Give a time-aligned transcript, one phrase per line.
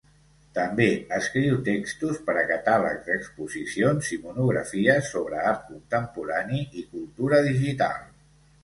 [0.53, 0.85] També
[1.17, 8.05] escriu textos per a catàlegs d'exposicions i monografies sobre art contemporani i cultura digital.